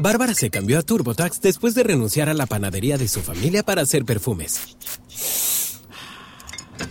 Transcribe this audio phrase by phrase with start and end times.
[0.00, 3.82] Bárbara se cambió a TurboTax después de renunciar a la panadería de su familia para
[3.82, 4.76] hacer perfumes.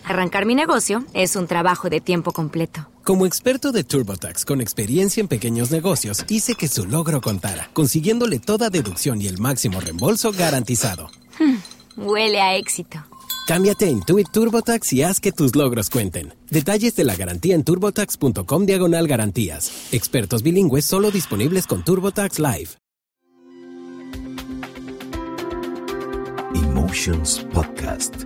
[0.03, 2.87] Arrancar mi negocio es un trabajo de tiempo completo.
[3.03, 8.37] Como experto de TurboTax con experiencia en pequeños negocios, hice que su logro contara, consiguiéndole
[8.37, 11.09] toda deducción y el máximo reembolso garantizado.
[11.39, 11.57] Hmm,
[11.97, 13.03] huele a éxito.
[13.47, 16.35] Cámbiate a Intuit TurboTax y haz que tus logros cuenten.
[16.51, 19.87] Detalles de la garantía en turbotax.com diagonal garantías.
[19.91, 22.69] Expertos bilingües solo disponibles con TurboTax Live.
[26.63, 28.23] Emotions Podcast.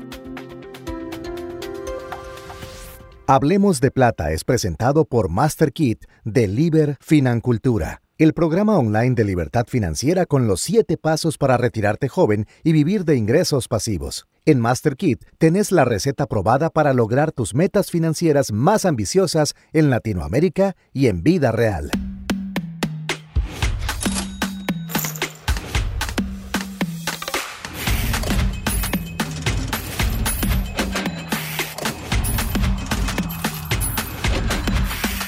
[3.27, 9.65] Hablemos de Plata es presentado por MasterKit de Liber Financultura, el programa online de libertad
[9.67, 14.25] financiera con los siete pasos para retirarte joven y vivir de ingresos pasivos.
[14.45, 20.75] En MasterKit tenés la receta probada para lograr tus metas financieras más ambiciosas en Latinoamérica
[20.91, 21.91] y en vida real.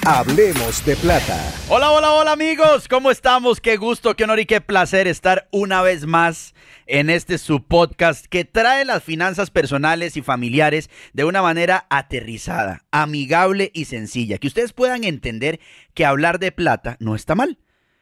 [0.08, 1.36] Hablemos de plata.
[1.68, 3.60] Hola, hola, hola amigos, ¿cómo estamos?
[3.60, 6.54] Qué gusto, qué honor y qué placer estar una vez más
[6.86, 12.84] en este su podcast que trae las finanzas personales y familiares de una manera aterrizada,
[12.92, 14.38] amigable y sencilla.
[14.38, 15.60] Que ustedes puedan entender
[15.96, 17.58] que hablar de plata no está mal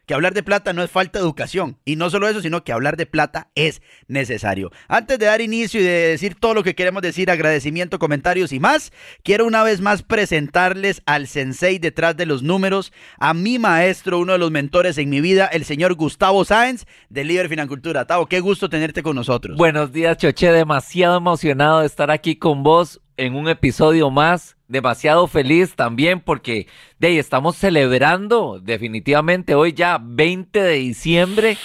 [0.05, 1.77] que hablar de plata no es falta de educación.
[1.85, 4.71] Y no solo eso, sino que hablar de plata es necesario.
[4.87, 8.59] Antes de dar inicio y de decir todo lo que queremos decir, agradecimiento, comentarios y
[8.59, 8.91] más,
[9.23, 14.33] quiero una vez más presentarles al sensei detrás de los números, a mi maestro, uno
[14.33, 18.05] de los mentores en mi vida, el señor Gustavo Sáenz de Líder Financultura.
[18.05, 19.57] Tavo, qué gusto tenerte con nosotros.
[19.57, 20.51] Buenos días, Choche.
[20.51, 24.58] Demasiado emocionado de estar aquí con vos en un episodio más.
[24.67, 31.58] Demasiado feliz también porque de ahí estamos celebrando definitivamente hoy ya 20 de diciembre.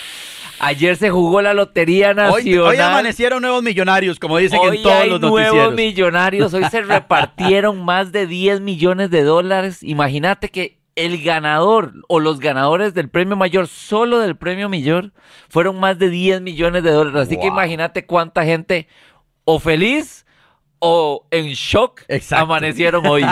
[0.60, 2.68] Ayer se jugó la Lotería Nacional.
[2.68, 5.74] Hoy, amanecieron nuevos millonarios, como dicen hoy en todos hay los nuevos noticieros.
[5.74, 6.54] millonarios.
[6.54, 9.82] Hoy se repartieron más de 10 millones de dólares.
[9.82, 15.12] Imagínate que el ganador o los ganadores del premio mayor, solo del premio mayor,
[15.48, 17.28] fueron más de 10 millones de dólares.
[17.28, 18.88] Así que imagínate cuánta gente
[19.44, 20.26] o feliz
[20.80, 22.44] o en shock Exacto.
[22.44, 23.24] amanecieron hoy.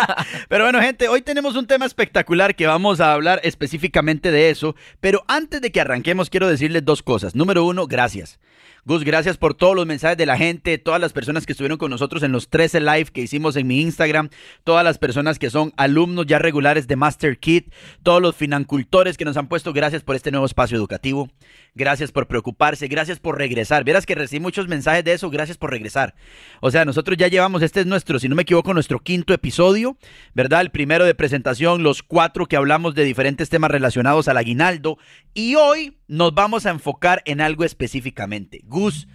[0.48, 4.74] Pero bueno, gente, hoy tenemos un tema espectacular que vamos a hablar específicamente de eso.
[5.00, 7.34] Pero antes de que arranquemos, quiero decirles dos cosas.
[7.34, 8.38] Número uno, gracias.
[8.86, 11.90] Gus, gracias por todos los mensajes de la gente, todas las personas que estuvieron con
[11.90, 14.28] nosotros en los 13 live que hicimos en mi Instagram,
[14.62, 17.72] todas las personas que son alumnos ya regulares de Master Kit,
[18.02, 21.30] todos los financultores que nos han puesto, gracias por este nuevo espacio educativo,
[21.74, 23.84] gracias por preocuparse, gracias por regresar.
[23.84, 26.14] Verás que recibí muchos mensajes de eso, gracias por regresar.
[26.60, 29.96] O sea, nosotros ya llevamos, este es nuestro, si no me equivoco, nuestro quinto episodio,
[30.34, 30.60] ¿verdad?
[30.60, 34.98] El primero de presentación, los cuatro que hablamos de diferentes temas relacionados al aguinaldo.
[35.36, 38.60] Y hoy nos vamos a enfocar en algo específicamente.
[38.64, 39.08] Gus,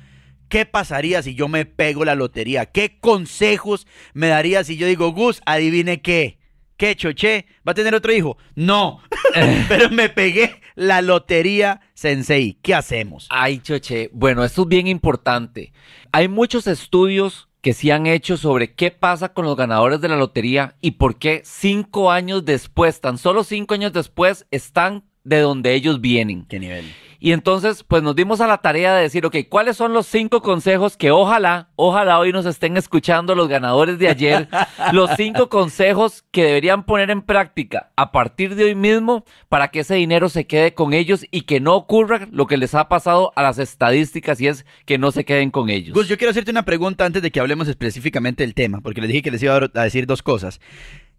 [0.49, 2.65] ¿qué pasaría si yo me pego la lotería?
[2.65, 6.37] ¿Qué consejos me daría si yo digo, Gus, adivine qué?
[6.75, 7.45] ¿Qué, Choché?
[7.65, 8.37] ¿Va a tener otro hijo?
[8.55, 9.01] No,
[9.69, 12.57] pero me pegué la lotería Sensei.
[12.61, 13.27] ¿Qué hacemos?
[13.29, 14.09] Ay, choche.
[14.13, 15.71] Bueno, esto es bien importante.
[16.11, 20.15] Hay muchos estudios que se han hecho sobre qué pasa con los ganadores de la
[20.15, 25.73] lotería y por qué cinco años después, tan solo cinco años después, están de donde
[25.73, 26.45] ellos vienen.
[26.45, 26.85] ¿Qué nivel?
[27.21, 30.41] Y entonces, pues nos dimos a la tarea de decir, ok, ¿cuáles son los cinco
[30.41, 34.47] consejos que ojalá, ojalá hoy nos estén escuchando los ganadores de ayer?
[34.93, 39.81] los cinco consejos que deberían poner en práctica a partir de hoy mismo para que
[39.81, 43.33] ese dinero se quede con ellos y que no ocurra lo que les ha pasado
[43.35, 45.93] a las estadísticas y es que no se queden con ellos.
[45.93, 49.09] Gus, yo quiero hacerte una pregunta antes de que hablemos específicamente del tema, porque les
[49.09, 50.61] dije que les iba a decir dos cosas.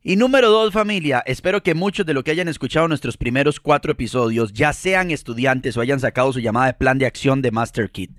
[0.03, 3.93] Y número dos, familia, espero que muchos de lo que hayan escuchado nuestros primeros cuatro
[3.93, 7.91] episodios ya sean estudiantes o hayan sacado su llamada de plan de acción de Master
[7.91, 8.11] Kit.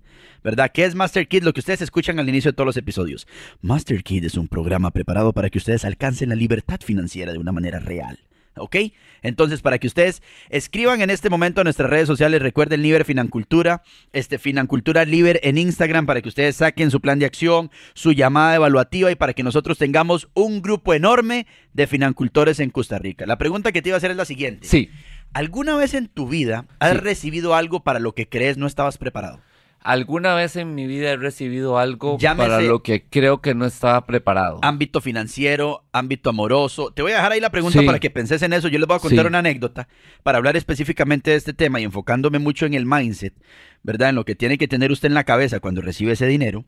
[0.43, 0.69] ¿Verdad?
[0.71, 1.43] ¿Qué es Master Kit?
[1.43, 3.27] Lo que ustedes escuchan al inicio de todos los episodios.
[3.61, 7.51] Master Kit es un programa preparado para que ustedes alcancen la libertad financiera de una
[7.51, 8.19] manera real.
[8.57, 8.75] ¿Ok?
[9.21, 13.81] Entonces, para que ustedes escriban en este momento a nuestras redes sociales, recuerden Liber Financultura,
[14.11, 18.55] este Financultura Liber en Instagram para que ustedes saquen su plan de acción, su llamada
[18.55, 23.25] evaluativa y para que nosotros tengamos un grupo enorme de financultores en Costa Rica.
[23.25, 24.67] La pregunta que te iba a hacer es la siguiente.
[24.67, 24.89] Sí.
[25.33, 26.97] ¿Alguna vez en tu vida has Sí.
[26.97, 29.39] recibido algo para lo que crees no estabas preparado?
[29.83, 33.65] Alguna vez en mi vida he recibido algo Llámese- para lo que creo que no
[33.65, 34.59] estaba preparado.
[34.61, 36.91] Ámbito financiero, ámbito amoroso.
[36.91, 37.85] Te voy a dejar ahí la pregunta Sí.
[37.85, 38.67] para que penses en eso.
[38.67, 39.27] Yo les voy a contar Sí.
[39.27, 39.87] una anécdota
[40.21, 43.33] para hablar específicamente de este tema y enfocándome mucho en el mindset,
[43.81, 44.09] ¿verdad?
[44.09, 46.63] En lo que tiene que tener usted en la cabeza cuando recibe ese dinero.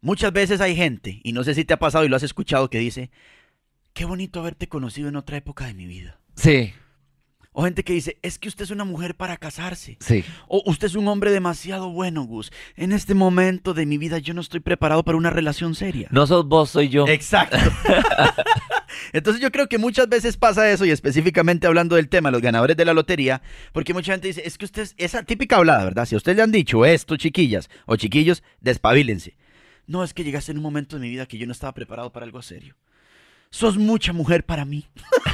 [0.00, 2.70] Muchas veces hay gente, y no sé si te ha pasado y lo has escuchado,
[2.70, 3.10] que dice,
[3.94, 6.20] qué bonito haberte conocido en otra época de mi vida.
[6.36, 6.72] Sí.
[7.58, 9.96] O gente que dice, es que usted es una mujer para casarse.
[9.98, 10.24] Sí.
[10.46, 12.52] O usted es un hombre demasiado bueno, Gus.
[12.76, 16.06] En este momento de mi vida yo no estoy preparado para una relación seria.
[16.12, 17.08] No sos vos, soy yo.
[17.08, 17.56] Exacto.
[19.12, 22.76] Entonces yo creo que muchas veces pasa eso y específicamente hablando del tema, los ganadores
[22.76, 26.06] de la lotería, porque mucha gente dice, es que usted, esa típica hablada, ¿verdad?
[26.06, 29.36] Si a usted le han dicho esto, chiquillas o chiquillos, despabilense.
[29.88, 32.12] No, es que llegaste en un momento de mi vida que yo no estaba preparado
[32.12, 32.76] para algo serio.
[33.50, 34.86] Sos mucha mujer para mí.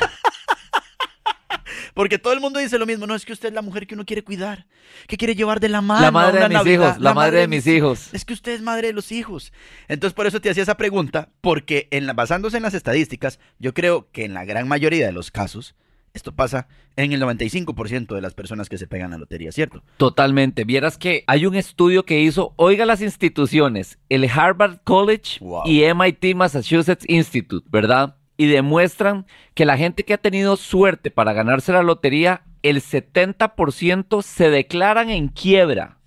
[1.94, 3.94] Porque todo el mundo dice lo mismo, no es que usted es la mujer que
[3.94, 4.66] uno quiere cuidar,
[5.06, 6.00] que quiere llevar de la mano.
[6.00, 8.12] La a madre de mis Navidad, hijos, la madre de mis hijos.
[8.12, 9.52] Es que usted es madre de los hijos.
[9.88, 13.72] Entonces por eso te hacía esa pregunta, porque en la- basándose en las estadísticas, yo
[13.74, 15.76] creo que en la gran mayoría de los casos,
[16.14, 19.82] esto pasa en el 95% de las personas que se pegan la lotería, ¿cierto?
[19.96, 20.64] Totalmente.
[20.64, 25.62] Vieras que hay un estudio que hizo, oiga las instituciones, el Harvard College Wow.
[25.66, 28.16] y MIT Massachusetts Institute, ¿verdad?
[28.36, 34.22] Y demuestran que la gente que ha tenido suerte para ganarse la lotería, el 70%
[34.22, 35.98] se declaran en quiebra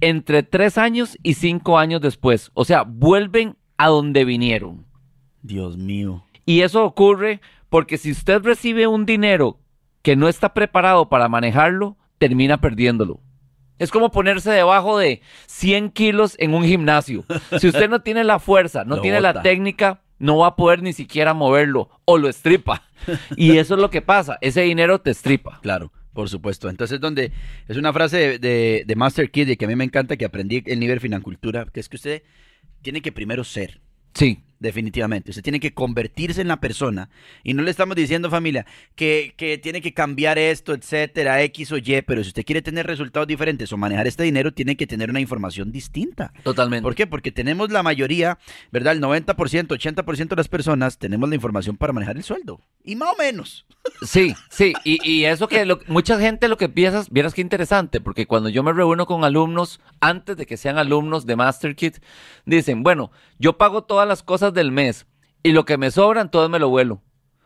[0.00, 2.50] entre 3 años y 5 años después.
[2.54, 4.86] O sea, vuelven a donde vinieron.
[5.42, 6.24] Dios mío.
[6.44, 9.58] Y eso ocurre porque si usted recibe un dinero
[10.02, 13.20] que no está preparado para manejarlo, termina perdiéndolo.
[13.78, 17.24] Es como ponerse debajo de 100 kilos en un gimnasio.
[17.58, 20.82] Si usted no tiene la fuerza, no Lo tiene la técnica, no va a poder
[20.82, 22.82] ni siquiera moverlo o lo estripa.
[23.36, 24.38] Y eso es lo que pasa.
[24.40, 25.60] Ese dinero te estripa.
[25.62, 26.68] Claro, por supuesto.
[26.68, 27.32] Entonces, donde
[27.68, 30.24] es una frase de, de, de Master Kid y que a mí me encanta que
[30.24, 32.22] aprendí en nivel Financultura, que es que usted
[32.82, 33.80] tiene que primero ser.
[34.14, 34.45] Sí.
[34.58, 35.30] Definitivamente.
[35.30, 37.10] Usted tiene que convertirse en la persona.
[37.44, 38.64] Y no le estamos diciendo, familia,
[38.94, 42.02] que, que tiene que cambiar esto, etcétera, X o Y.
[42.06, 45.20] Pero si usted quiere tener resultados diferentes o manejar este dinero, tiene que tener una
[45.20, 46.32] información distinta.
[46.42, 46.82] Totalmente.
[46.82, 47.06] ¿Por qué?
[47.06, 48.38] Porque tenemos la mayoría,
[48.72, 48.94] ¿verdad?
[48.94, 52.60] El 90%, 80% de las personas tenemos la información para manejar el sueldo.
[52.82, 53.66] Y más o menos.
[54.02, 58.00] Sí, sí, y, y eso que lo- mucha gente lo que piensas, vieras qué interesante,
[58.00, 61.98] porque cuando yo me reúno con alumnos, antes de que sean alumnos de MasterKit,
[62.46, 65.06] dicen, bueno, yo pago todas las cosas del mes
[65.42, 67.02] y lo que me sobran, todo me lo vuelo.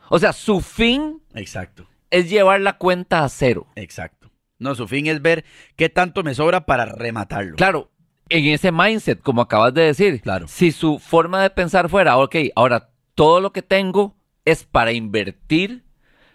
[0.08, 1.87] O sea, su fin Exacto.
[2.11, 3.67] es llevar la cuenta a cero.
[3.76, 4.31] Exacto.
[4.58, 5.44] No, su fin es ver
[5.76, 7.56] qué tanto me sobra para rematarlo.
[7.56, 7.91] Claro,
[8.29, 10.47] en ese mindset, como acabas de decir, Claro.
[10.49, 15.85] si su forma de pensar fuera, ok, ahora todo lo que tengo es para invertir,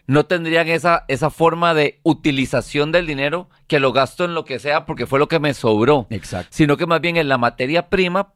[0.08, 4.60] no tendrían esa, esa forma de utilización del dinero que lo gasto en lo que
[4.60, 6.50] sea porque fue lo que me sobró, Exacto.
[6.52, 8.34] sino que más bien es la materia prima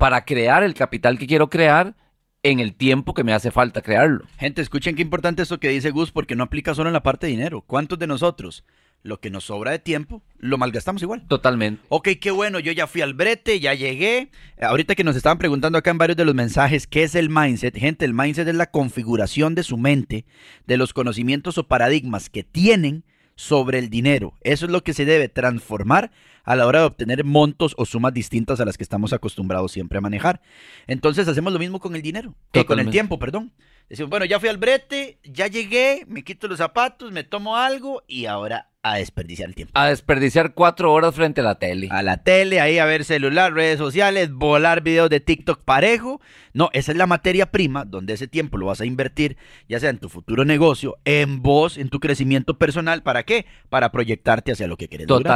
[0.00, 1.94] para crear el capital que quiero crear
[2.42, 4.24] en el tiempo que me hace falta crearlo.
[4.38, 7.26] Gente, escuchen qué importante eso que dice Gus, porque no aplica solo en la parte
[7.26, 7.60] de dinero.
[7.60, 8.64] ¿Cuántos de nosotros,
[9.02, 11.26] lo que nos sobra de tiempo, lo malgastamos igual?
[11.28, 11.82] Totalmente.
[11.90, 14.30] Ok, qué bueno, yo ya fui al brete, ya llegué.
[14.58, 17.76] Ahorita que nos estaban preguntando acá en varios de los mensajes, ¿qué es el mindset?
[17.76, 20.24] Gente, el mindset es la configuración de su mente,
[20.66, 23.04] de los conocimientos o paradigmas que tienen
[23.40, 24.34] sobre el dinero.
[24.42, 26.10] Eso es lo que se debe transformar
[26.44, 29.96] a la hora de obtener montos o sumas distintas a las que estamos acostumbrados siempre
[29.96, 30.42] a manejar.
[30.86, 33.50] Entonces hacemos lo mismo con el dinero, eh, con el tiempo, perdón.
[33.88, 38.02] Decimos, bueno, ya fui al brete, ya llegué, me quito los zapatos, me tomo algo
[38.06, 41.88] y ahora a desperdiciar el tiempo A desperdiciar cuatro horas frente a la tele.
[41.90, 46.20] a la tele, ahí a ver celular, redes sociales, volar videos de TikTok parejo.
[46.52, 49.36] No, esa es la materia prima donde ese tiempo lo vas a invertir,
[49.68, 53.02] ya sea en tu futuro negocio, en vos, en tu crecimiento personal.
[53.02, 53.46] ¿Para qué?
[53.68, 55.34] Para proyectarte hacia lo que quieres lograr.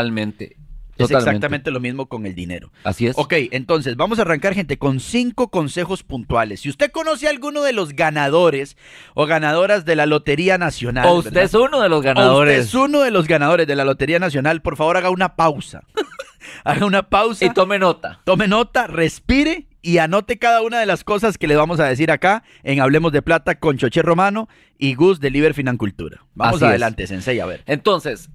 [0.97, 1.15] Totalmente.
[1.17, 2.71] Es exactamente lo mismo con el dinero.
[2.85, 3.15] Así es.
[3.19, 6.61] Ok, entonces vamos a arrancar, gente, con cinco consejos puntuales.
[6.61, 8.77] Si usted conoce a alguno de los ganadores
[9.15, 11.45] o ganadoras de la Lotería Nacional, O usted ¿verdad?
[11.45, 12.67] es uno de los O usted ganadores.
[12.67, 15.83] es uno de los ganadores de la Lotería Nacional, por favor haga una pausa.
[16.65, 17.45] haga una pausa.
[17.45, 18.21] Y tome nota.
[18.25, 22.11] Tome nota, respire y anote cada una de las cosas que le vamos a decir
[22.11, 24.49] acá en Hablemos de Plata con Choché Romano
[24.79, 26.25] y Gus de Liber Financultura.
[26.35, 26.69] Vamos Así es.
[26.71, 27.63] adelante, Sensei, a ver.
[27.67, 28.31] Entonces,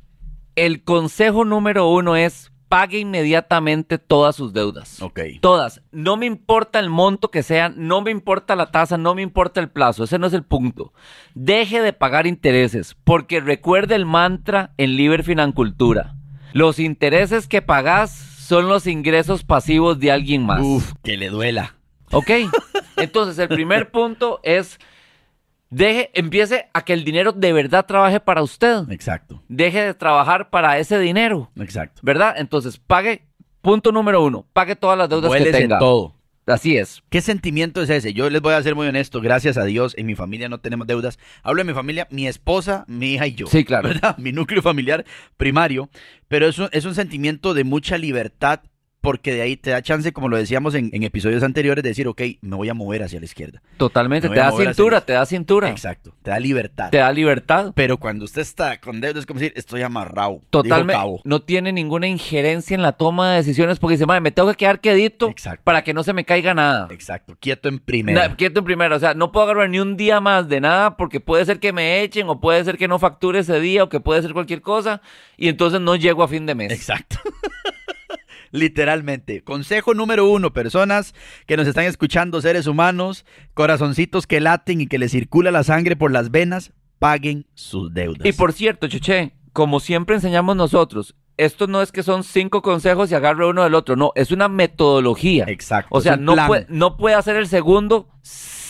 [0.55, 5.01] el consejo número uno es pague inmediatamente todas sus deudas.
[5.01, 5.19] Ok.
[5.41, 5.81] Todas.
[5.91, 9.59] No me importa el monto que sea, no me importa la tasa, no me importa
[9.59, 10.03] el plazo.
[10.03, 10.93] Ese no es el punto.
[11.33, 16.15] Deje de pagar intereses, porque recuerde el mantra en Liber Financultura.
[16.53, 20.61] Los intereses que pagás son los ingresos pasivos de alguien más.
[20.61, 21.75] Uf, que le duela.
[22.11, 22.31] ¿Ok?
[22.97, 24.79] Entonces, el primer punto es,
[25.69, 28.89] deje, empiece a que el dinero de verdad trabaje para usted.
[28.89, 32.01] Exacto, Deje de trabajar para ese dinero, exacto.
[32.03, 32.35] ¿verdad?
[32.37, 33.23] Entonces, pague,
[33.61, 35.79] punto número uno, pague todas las deudas que tenga.
[35.79, 36.15] todo.
[36.45, 37.03] Así es.
[37.09, 38.11] ¿Qué sentimiento es ese?
[38.13, 40.87] Yo les voy a ser muy honesto, gracias a Dios, en mi familia no tenemos
[40.87, 41.19] deudas.
[41.43, 43.45] Hablo de mi familia, mi esposa, mi hija y yo.
[43.45, 43.89] Sí, claro.
[43.89, 44.17] ¿verdad?
[44.17, 45.05] Mi núcleo familiar
[45.37, 45.89] primario.
[46.27, 48.61] Pero es un, es un sentimiento de mucha libertad
[49.01, 52.07] porque de ahí te da chance, como lo decíamos en, en episodios anteriores, de decir,
[52.07, 53.61] ok, me voy a mover hacia la izquierda.
[53.77, 56.89] Totalmente, te da cintura, te da cintura, Exacto, te da libertad.
[56.89, 57.71] te da libertad.
[57.75, 60.41] Pero cuando usted está con deuda, es como decir, estoy amarrado.
[60.49, 64.49] Totalmente, no tiene ninguna injerencia en la toma de decisiones porque dice, madre, me tengo
[64.49, 65.61] que quedar quedito Exacto.
[65.63, 66.87] para que no se me caiga nada.
[66.91, 68.27] Exacto, quieto en primera.
[68.29, 70.97] Na- quieto en primero, o sea, no puedo agarrar ni un día más de nada
[70.97, 73.89] porque puede ser que me echen o puede ser que no facture ese día o
[73.89, 75.01] que puede ser cualquier cosa
[75.37, 76.71] y entonces no llego a fin de mes.
[76.71, 77.17] Exacto.
[78.51, 79.43] Literalmente.
[79.43, 81.13] Consejo número uno, personas
[81.45, 85.95] que nos están escuchando, seres humanos, corazoncitos que laten y que les circula la sangre
[85.95, 88.25] por las venas, paguen sus deudas.
[88.25, 93.11] Y por cierto, Chuché, como siempre enseñamos nosotros, esto no es que son cinco consejos
[93.11, 95.45] y agarre uno del otro, no, es una metodología.
[95.47, 95.87] Exacto.
[95.91, 98.09] O sea, no puede, no puede hacer el segundo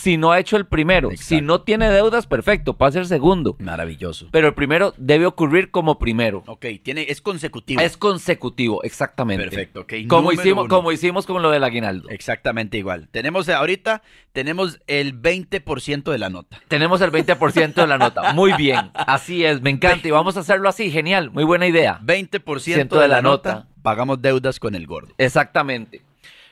[0.00, 1.10] si no ha hecho el primero.
[1.16, 3.56] Si no tiene deudas, perfecto, pasa el segundo.
[3.58, 4.28] Maravilloso.
[4.30, 6.42] Pero el primero debe ocurrir como primero.
[6.46, 7.80] Ok, tiene, es consecutivo.
[7.82, 9.44] Es consecutivo, exactamente.
[9.44, 9.92] Perfecto, ok.
[10.08, 10.74] Como hicimos, uno.
[10.74, 12.08] como hicimos con lo del aguinaldo.
[12.08, 13.08] Exactamente igual.
[13.10, 14.02] Tenemos ahorita,
[14.32, 16.60] tenemos el 20% de la nota.
[16.68, 18.32] Tenemos el 20% de la nota.
[18.34, 18.90] Muy bien.
[18.94, 20.08] Así es, me encanta.
[20.08, 20.90] Y vamos a hacerlo así.
[20.90, 21.30] Genial.
[21.30, 22.00] Muy buena idea.
[22.02, 25.12] 20% de la nota, pagamos deudas con el gordo.
[25.18, 26.00] Exactamente.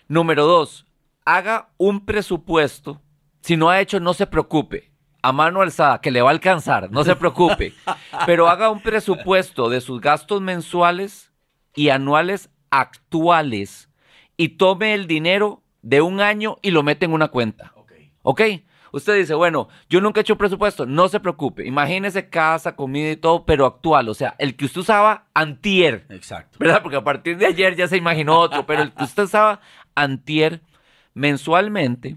[0.07, 0.87] Número dos,
[1.25, 3.01] haga un presupuesto.
[3.41, 4.91] Si no ha hecho, no se preocupe.
[5.21, 7.75] A mano alzada, que le va a alcanzar, no se preocupe.
[8.27, 11.33] Pero haga un presupuesto de sus gastos mensuales
[11.75, 13.91] y anuales actuales
[14.37, 17.73] y tome el dinero de un año y lo mete en una cuenta.
[18.23, 18.43] ¿Ok?
[18.93, 21.67] Usted dice, bueno, yo nunca he hecho presupuesto, no se preocupe.
[21.67, 24.09] Imagínese casa, comida y todo, pero actual.
[24.09, 26.07] O sea, el que usted usaba antier.
[26.09, 26.59] Exacto.
[26.59, 26.83] ¿verdad?
[26.83, 29.61] Porque a partir de ayer ya se imaginó otro, pero el que usted estaba
[29.95, 30.63] antier
[31.15, 32.17] mensualmente,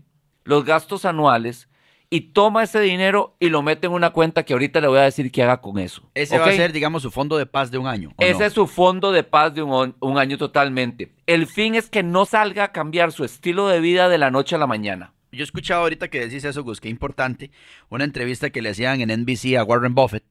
[0.51, 1.69] los gastos anuales,
[2.09, 5.03] y toma ese dinero y lo mete en una cuenta que ahorita le voy a
[5.03, 6.03] decir que haga con eso.
[6.13, 8.09] Ese va a ser, digamos, su fondo de paz de un año.
[8.09, 8.45] ¿o Ese no?
[8.45, 11.13] es su fondo de paz de un, año totalmente.
[11.25, 14.57] El fin es que no salga a cambiar su estilo de vida de la noche
[14.57, 15.13] a la mañana.
[15.31, 17.49] Yo he escuchado ahorita que decís eso, Gus, que importante,
[17.87, 20.25] una entrevista que le hacían en NBC a Warren Buffett.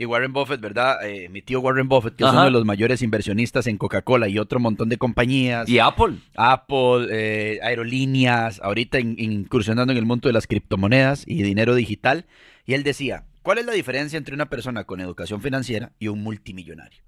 [0.00, 1.06] Y Warren Buffett, ¿verdad?
[1.06, 4.38] Eh, mi tío Warren Buffett, que es uno de los mayores inversionistas en Coca-Cola y
[4.38, 5.68] otro montón de compañías.
[5.68, 6.16] Y Apple.
[6.36, 12.24] Apple, eh, aerolíneas, ahorita in- incursionando en el mundo de las criptomonedas y dinero digital.
[12.64, 16.22] Y él decía, ¿cuál es la diferencia entre una persona con educación financiera y un
[16.22, 17.02] multimillonario?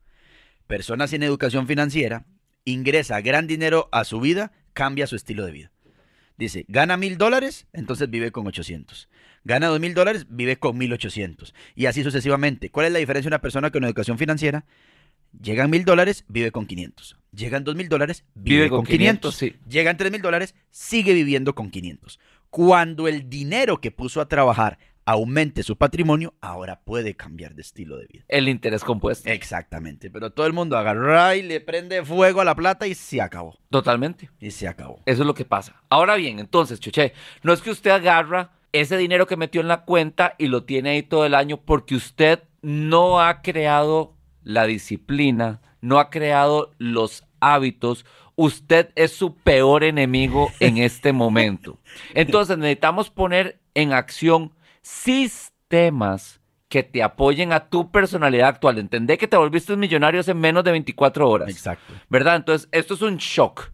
[0.66, 2.26] Persona sin educación financiera
[2.66, 5.71] ingresa gran dinero a su vida, cambia su estilo de vida.
[6.42, 9.08] Dice, gana mil dólares, entonces vive con 800.
[9.44, 11.54] Gana dos mil dólares, vive con 1800.
[11.76, 12.68] Y así sucesivamente.
[12.68, 14.64] ¿Cuál es la diferencia de una persona con educación financiera?
[15.40, 17.16] Llegan mil dólares, vive con 500.
[17.30, 19.32] Llegan dos mil dólares, vive, con 500.
[19.32, 19.54] sí.
[19.68, 22.18] Llegan tres mil dólares, sigue viviendo con 500.
[22.50, 27.96] Cuando el dinero que puso a trabajar aumente su patrimonio, ahora puede cambiar de estilo
[27.96, 28.24] de vida.
[28.28, 29.28] El interés compuesto.
[29.28, 33.20] Exactamente, pero todo el mundo agarra y le prende fuego a la plata y se
[33.20, 33.58] acabó.
[33.70, 34.30] Totalmente.
[34.40, 35.00] Y se acabó.
[35.06, 35.82] Eso es lo que pasa.
[35.88, 39.84] Ahora bien, entonces, Chuché, no es que usted agarra ese dinero que metió en la
[39.84, 45.60] cuenta y lo tiene ahí todo el año porque usted no ha creado la disciplina,
[45.80, 48.06] no ha creado los hábitos.
[48.34, 51.78] Usted es su peor enemigo en este momento.
[52.14, 54.52] Entonces necesitamos poner en acción
[54.82, 58.78] sistemas que te apoyen a tu personalidad actual.
[58.78, 61.50] Entendé que te volviste un millonario hace menos de 24 horas.
[61.50, 61.92] Exacto.
[62.08, 62.36] ¿Verdad?
[62.36, 63.70] Entonces, esto es un shock.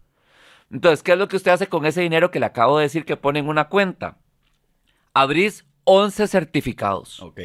[0.71, 3.05] Entonces, ¿qué es lo que usted hace con ese dinero que le acabo de decir
[3.05, 4.17] que pone en una cuenta?
[5.13, 7.39] Abrís 11 certificados Ok,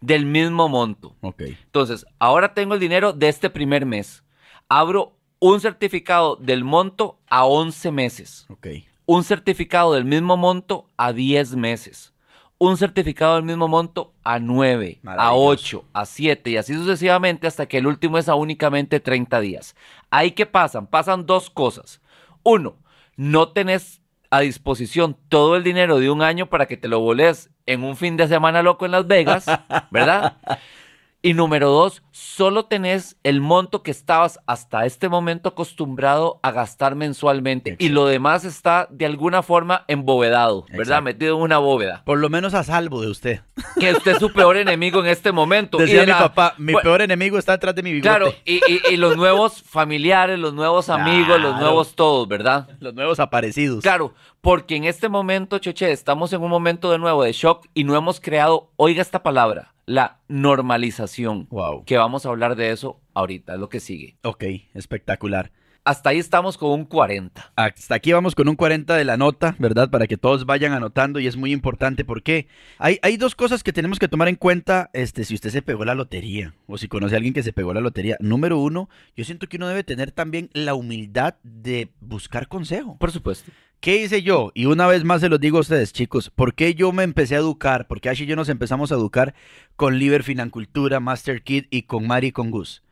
[0.00, 1.14] del mismo monto.
[1.20, 1.42] ok.
[1.42, 4.24] Entonces, ahora tengo el dinero de este primer mes.
[4.68, 8.46] Abro un certificado del monto a 11 meses.
[8.48, 8.66] Ok.
[9.06, 12.12] Un certificado del mismo monto a 10 meses.
[12.62, 15.78] Un certificado del mismo monto a 9, a Maravilloso.
[15.78, 19.74] 8, a 7 y así sucesivamente hasta que el último es a únicamente 30 días.
[20.10, 22.02] Ahí que pasan, pasan dos cosas.
[22.42, 22.76] Uno,
[23.16, 27.48] no tenés a disposición todo el dinero de un año para que te lo voles
[27.64, 29.46] en un fin de semana loco en Las Vegas,
[29.90, 30.36] ¿verdad?
[31.22, 36.94] Y número dos, solo tenés el monto que estabas hasta este momento acostumbrado a gastar
[36.94, 37.76] mensualmente.
[37.78, 40.80] Y lo demás está de alguna forma embovedado, ¿verdad?
[40.80, 41.02] Exacto.
[41.02, 42.02] Metido en una bóveda.
[42.06, 43.40] Por lo menos a salvo de usted.
[43.78, 45.76] Que usted es su peor enemigo en este momento.
[45.78, 48.08] Y Decía de mi la- papá, mi Bueno, peor enemigo está detrás de mi bigote.
[48.08, 52.66] Claro, y, y- y los nuevos familiares, los nuevos amigos, los nuevos todos, ¿verdad?
[52.80, 53.82] Los nuevos aparecidos.
[53.82, 57.84] Claro, porque en este momento, Choche, estamos en un momento de nuevo de shock y
[57.84, 61.48] no hemos creado, oiga esta palabra, la normalización.
[61.50, 61.84] Wow.
[61.84, 64.16] Que vamos a hablar de eso ahorita, es lo que sigue.
[64.22, 65.50] Ok, espectacular.
[65.82, 67.52] hasta ahí estamos con un 40.
[67.56, 69.90] Hasta aquí vamos con un 40 de la nota, ¿verdad?
[69.90, 72.46] Para que todos vayan anotando y es muy importante porque
[72.78, 75.84] hay, hay dos cosas que tenemos que tomar en cuenta este, si usted se pegó
[75.84, 78.16] la lotería o si conoce a alguien que se pegó la lotería.
[78.20, 82.96] Número uno, yo siento que uno debe tener también la humildad de buscar consejo.
[82.98, 83.50] Por supuesto.
[83.80, 84.52] ¿Qué hice yo?
[84.54, 87.34] Y una vez más se los digo a ustedes, chicos, ¿por qué yo me empecé
[87.34, 87.88] a educar?
[87.88, 89.34] Porque Ash y yo nos empezamos a educar
[89.74, 92.82] con Liber Financultura, Master Kid y con Mari y con Gus.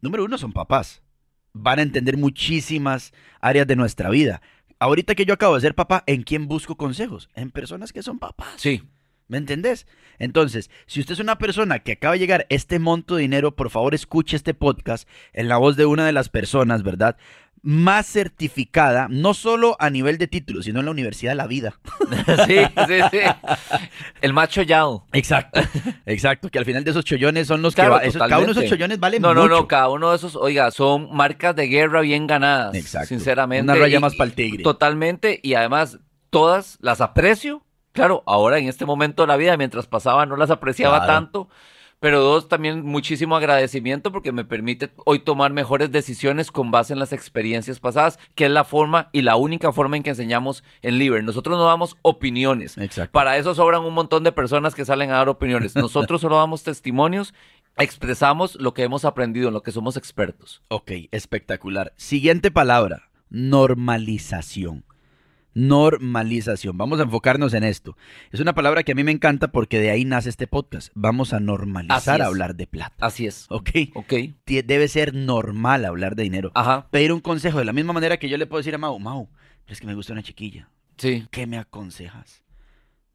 [0.00, 1.02] Número uno son papás.
[1.52, 4.40] Van a entender muchísimas áreas de nuestra vida.
[4.78, 7.28] Ahorita que yo acabo de ser papá, ¿en quién busco consejos?
[7.34, 8.54] En personas que son papás.
[8.58, 8.82] Sí.
[9.26, 9.86] ¿Me entendés?
[10.18, 13.70] Entonces, si usted es una persona que acaba de llegar este monto de dinero, por
[13.70, 17.16] favor escuche este podcast en la voz de una de las personas, ¿verdad?
[17.66, 21.74] Más certificada, no solo a nivel de título, sino en la Universidad de la Vida.
[22.46, 23.18] sí, sí, sí.
[24.20, 25.06] El macho yao.
[25.12, 25.60] Exacto,
[26.04, 27.96] exacto, que al final de esos chollones son los Claro, que...
[28.00, 29.40] va- esos- cada uno de esos chollones vale No, mucho.
[29.40, 32.74] no, no, cada uno de esos, oiga, son marcas de guerra bien ganadas.
[32.74, 33.08] Exacto.
[33.08, 33.64] Sinceramente.
[33.72, 34.62] Una raya y- más pa'l tigre.
[34.62, 37.64] Totalmente, y además, todas las aprecio.
[37.92, 41.12] Claro, ahora en este momento de la vida, mientras pasaba, no las apreciaba Claro.
[41.14, 41.48] tanto.
[42.04, 46.98] Pero dos, también muchísimo agradecimiento porque me permite hoy tomar mejores decisiones con base en
[46.98, 50.98] las experiencias pasadas, que es la forma y la única forma en que enseñamos en
[50.98, 51.24] Liber.
[51.24, 52.76] Nosotros no damos opiniones.
[52.76, 53.10] Exacto.
[53.10, 55.76] Para eso sobran un montón de personas que salen a dar opiniones.
[55.76, 57.32] Nosotros solo damos testimonios,
[57.78, 60.62] expresamos lo que hemos aprendido, en lo que somos expertos.
[60.68, 61.94] Ok, espectacular.
[61.96, 64.84] Siguiente palabra, normalización.
[65.54, 66.76] Normalización.
[66.76, 67.96] Vamos a enfocarnos en esto.
[68.32, 70.90] Es una palabra que a mí me encanta porque de ahí nace este podcast.
[70.94, 72.26] Vamos a normalizar es.
[72.26, 73.06] hablar de plata.
[73.06, 73.46] Así es.
[73.48, 73.70] Ok.
[73.94, 74.12] Ok.
[74.46, 76.50] Debe ser normal hablar de dinero.
[76.54, 76.88] Ajá.
[76.90, 79.28] Pedir un consejo de la misma manera que yo le puedo decir a Mau, Mau,
[79.66, 80.68] es que me gusta una chiquilla.
[80.96, 81.26] Sí.
[81.30, 82.42] ¿Qué me aconsejas?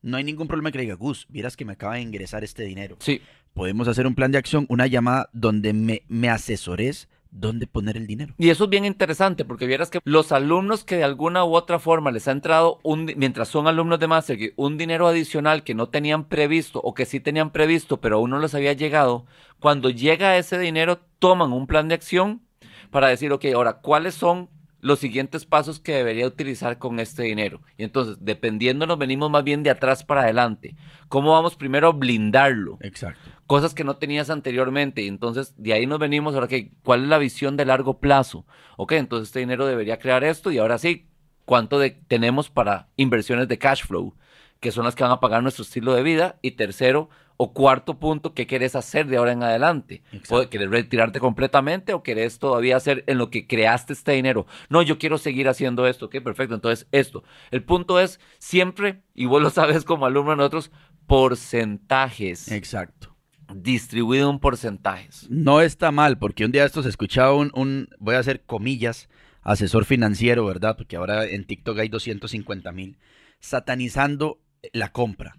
[0.02, 2.64] No hay ningún problema que le diga, Gus, vieras que me acaba de ingresar este
[2.64, 2.96] dinero.
[3.00, 3.22] Sí.
[3.54, 8.08] Podemos hacer un plan de acción, una llamada donde me, me asesores dónde poner el
[8.08, 8.34] dinero.
[8.38, 11.80] Y eso es bien interesante porque vieras que los alumnos que de alguna u otra
[11.80, 15.90] forma les ha entrado, un, mientras son alumnos de Master, un dinero adicional que no
[15.90, 19.26] tenían previsto o que sí tenían previsto pero aún no les había llegado,
[19.60, 22.42] cuando llega ese dinero toman un plan de acción
[22.90, 24.50] para decir, ok, ahora, ¿cuáles son
[24.82, 27.62] los siguientes pasos que debería utilizar con este dinero?
[27.78, 30.76] Y entonces, dependiendo, nos venimos más bien de atrás para adelante.
[31.08, 32.78] ¿Cómo vamos primero a blindarlo?
[32.82, 33.30] Exacto.
[33.48, 35.02] cosas que no tenías anteriormente.
[35.02, 38.46] Y entonces de ahí nos venimos, ahora que, ¿cuál es la visión de largo plazo?
[38.78, 41.08] Ok, entonces este dinero debería crear esto y ahora sí,
[41.46, 44.16] ¿cuánto de- tenemos para inversiones de cash flow?
[44.60, 46.38] Que son las que van a pagar nuestro estilo de vida.
[46.42, 47.10] Y tercero
[47.42, 50.04] o cuarto punto, ¿qué querés hacer de ahora en adelante?
[50.12, 50.36] Exacto.
[50.36, 54.46] ¿O ¿Querés retirarte completamente o querés todavía hacer en lo que creaste este dinero?
[54.68, 56.08] No, yo quiero seguir haciendo esto.
[56.08, 56.54] Ok, perfecto.
[56.56, 57.24] Entonces, esto.
[57.52, 60.70] El punto es siempre, y vos lo sabes como alumno de nosotros,
[61.08, 63.16] porcentajes Exacto.
[63.56, 65.26] distribuido en porcentajes.
[65.30, 69.08] No está mal, porque un día de estos escuchaba un, un, voy a hacer comillas,
[69.44, 70.76] asesor financiero, ¿verdad?
[70.76, 72.98] Porque ahora en TikTok hay 250 mil,
[73.40, 74.42] satanizando
[74.74, 75.38] la compra.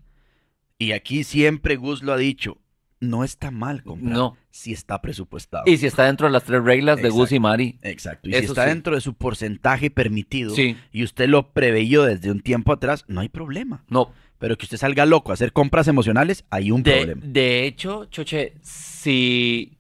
[0.81, 2.59] Y aquí siempre Gus lo ha dicho,
[3.01, 4.37] no está mal comprar No.
[4.51, 5.65] si está presupuestado.
[5.67, 7.39] Y si está dentro de las tres reglas de Gus y.
[7.39, 7.79] Mari.
[7.83, 8.29] Exacto.
[8.29, 8.71] Y si está sí.
[8.71, 10.77] dentro de su porcentaje permitido Sí.
[10.91, 13.85] y usted lo preveyó desde un tiempo atrás, no hay problema.
[13.89, 14.11] No.
[14.39, 17.23] Pero que usted salga loco a hacer compras emocionales, hay un De, problema.
[17.27, 19.77] de hecho, Choche, si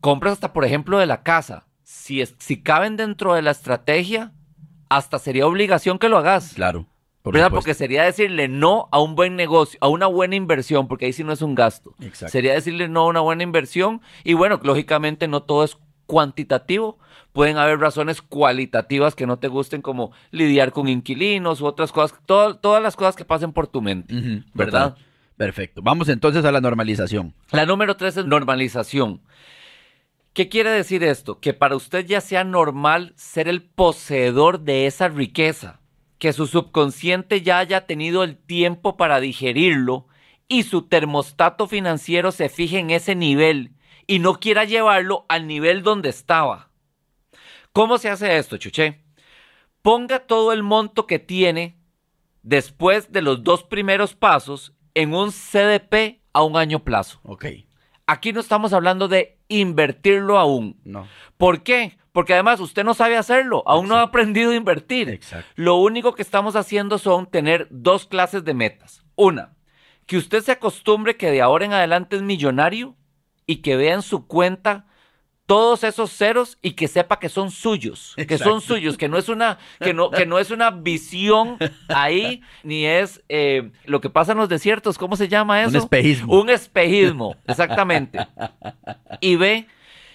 [0.00, 4.32] compras hasta, por ejemplo, de la casa, si, es- si caben dentro de la estrategia,
[4.88, 6.54] hasta sería obligación que lo hagas.
[6.54, 6.86] Claro.
[7.28, 7.50] Por ¿Verdad?
[7.50, 11.24] Porque sería decirle no a un buen negocio, a una buena inversión, porque ahí sí
[11.24, 11.94] no es un gasto.
[12.00, 12.32] Exacto.
[12.32, 14.00] Sería decirle no a una buena inversión.
[14.24, 16.98] Y bueno, lógicamente no todo es cuantitativo.
[17.32, 22.18] Pueden haber razones cualitativas que no te gusten, como lidiar con inquilinos u otras cosas.
[22.26, 24.14] todo- todas las cosas que pasen por tu mente.
[24.54, 24.90] ¿Verdad?
[24.94, 25.04] total.
[25.36, 25.82] Perfecto.
[25.82, 27.34] Vamos entonces a la normalización.
[27.52, 29.20] La número tres es normalización.
[30.32, 31.40] ¿Qué quiere decir esto?
[31.40, 35.77] Que para usted ya sea normal ser el poseedor de esa riqueza,
[36.18, 40.06] que su subconsciente ya haya tenido el tiempo para digerirlo
[40.48, 43.72] y su termostato financiero se fije en ese nivel
[44.06, 46.70] y no quiera llevarlo al nivel donde estaba.
[47.72, 49.04] ¿Cómo se hace esto, Chuché?
[49.82, 51.78] Ponga todo el monto que tiene
[52.42, 57.20] después de los dos primeros pasos en un CDP a un año plazo.
[57.22, 57.46] Ok.
[58.06, 60.80] Aquí no estamos hablando de invertirlo aún.
[60.82, 61.06] No.
[61.36, 61.97] ¿Por qué?
[62.18, 65.08] Porque además usted no sabe hacerlo, aún no ha aprendido a invertir.
[65.08, 65.48] Exacto.
[65.54, 69.04] Lo único que estamos haciendo son tener dos clases de metas.
[69.14, 69.54] Una,
[70.04, 72.96] que usted se acostumbre que de ahora en adelante es millonario
[73.46, 74.86] y que vea en su cuenta
[75.46, 79.28] todos esos ceros y que sepa que son suyos, que son suyos, que no es
[79.28, 84.32] una, que no, que no es una visión ahí, ni es eh, lo que pasa
[84.32, 85.70] en los desiertos, ¿cómo se llama eso?
[85.70, 86.40] Un espejismo.
[86.40, 88.26] Un espejismo, exactamente.
[89.20, 89.68] Y ve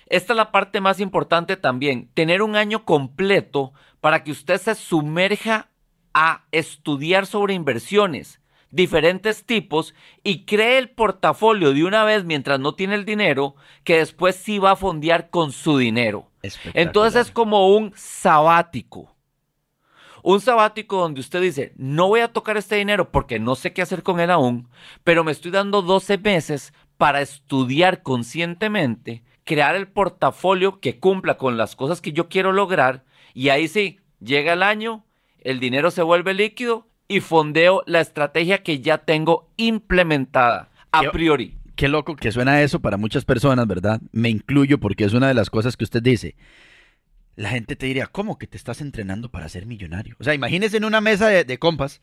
[0.07, 4.75] esta es la parte más importante también, tener un año completo para que usted se
[4.75, 5.69] sumerja
[6.13, 8.39] a estudiar sobre inversiones,
[8.69, 13.97] diferentes tipos y cree el portafolio de una vez mientras no tiene el dinero, que
[13.97, 16.29] después sí va a fondear con su dinero.
[16.73, 19.15] Entonces es como un sabático.
[20.23, 23.81] Un sabático donde usted dice, no voy a tocar este dinero porque no sé qué
[23.81, 24.69] hacer con él aún,
[25.03, 31.57] pero me estoy dando 12 meses para estudiar conscientemente, crear el portafolio que cumpla con
[31.57, 33.03] las cosas que yo quiero lograr
[33.33, 35.03] y ahí sí, llega el año,
[35.41, 41.57] el dinero se vuelve líquido y fondeo la estrategia que ya tengo implementada a priori.
[41.75, 43.99] Qué loco que suena eso para muchas personas, ¿verdad?
[44.11, 46.35] Me incluyo porque es una de las cosas que usted dice.
[47.35, 50.15] La gente te diría, ¿cómo que te estás entrenando para ser millonario?
[50.19, 52.01] O sea, imagínese en una mesa de, de compas,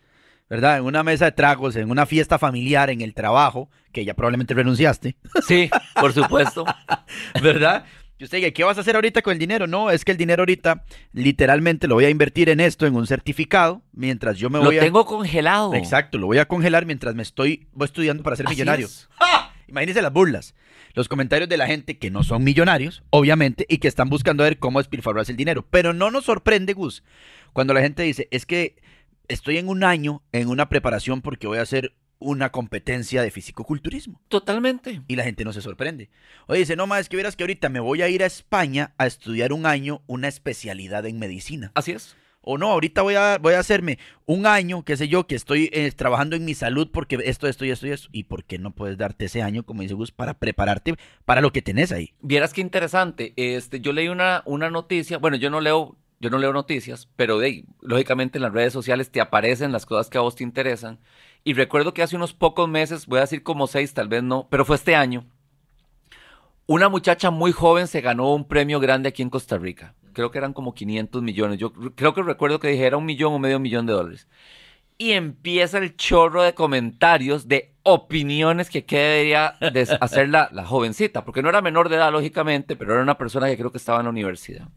[0.50, 0.78] ¿verdad?
[0.78, 4.52] En una mesa de tragos, en una fiesta familiar, en el trabajo, que ya probablemente
[4.52, 5.16] renunciaste.
[5.46, 6.66] Sí, por supuesto.
[7.42, 7.84] ¿Verdad?
[8.18, 9.66] Y usted diga, ¿qué vas a hacer ahorita con el dinero?
[9.66, 13.06] No, es que el dinero ahorita literalmente lo voy a invertir en esto, en un
[13.06, 14.80] certificado, mientras yo me voy a...
[14.80, 15.72] Lo tengo congelado.
[15.74, 18.88] Exacto, lo voy a congelar mientras me estoy voy estudiando para ser millonario.
[19.68, 20.54] Imagínense las burlas.
[20.94, 24.58] Los comentarios de la gente que no son millonarios, obviamente, y que están buscando ver
[24.58, 25.64] cómo despilfarrarse el dinero.
[25.70, 27.04] Pero no nos sorprende, Gus,
[27.52, 28.74] cuando la gente dice, es que
[29.30, 34.20] estoy en un año en una preparación porque voy a hacer una competencia de fisicoculturismo.
[34.28, 35.00] Totalmente.
[35.08, 36.10] Y la gente no se sorprende.
[36.46, 38.92] Oye, dice, no más, es que verás que ahorita me voy a ir a España
[38.98, 41.72] a estudiar un año una especialidad en medicina.
[41.74, 42.16] Así es.
[42.42, 45.68] O no, ahorita voy a, voy a hacerme un año, qué sé yo, que estoy
[45.72, 48.08] eh, trabajando en mi salud porque esto, esto y esto y esto.
[48.12, 50.94] ¿Y por qué no puedes darte ese año, como dice Gus, para prepararte
[51.26, 52.14] para lo que tenés ahí?
[52.22, 53.34] Vieras qué interesante.
[53.36, 57.38] Este, yo leí una, una noticia, bueno, yo no leo yo no leo noticias, pero
[57.38, 60.98] de, lógicamente en las redes sociales te aparecen las cosas que a vos te interesan.
[61.44, 64.46] Y recuerdo que hace unos pocos meses, voy a decir como seis, tal vez no,
[64.50, 65.24] pero fue este año,
[66.66, 69.94] una muchacha muy joven se ganó un premio grande aquí en Costa Rica.
[70.12, 71.59] Creo que eran como 500 millones.
[71.59, 74.28] Yo creo que recuerdo que dijera un millón o medio millón de dólares.
[74.98, 79.46] Y empieza el chorro de comentarios, de opiniones que qué debería
[80.00, 83.48] hacer la, la jovencita, porque no era menor de edad, lógicamente, pero era una persona
[83.48, 84.68] que creo que estaba en la universidad.